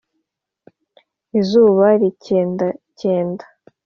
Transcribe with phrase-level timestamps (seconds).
[1.39, 3.43] Izuba rikendakenda